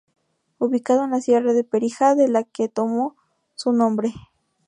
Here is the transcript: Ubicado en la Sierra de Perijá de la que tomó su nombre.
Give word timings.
Ubicado 0.57 1.03
en 1.03 1.11
la 1.11 1.21
Sierra 1.21 1.53
de 1.53 1.63
Perijá 1.63 2.15
de 2.15 2.27
la 2.27 2.43
que 2.43 2.67
tomó 2.67 3.15
su 3.53 3.71
nombre. 3.71 4.15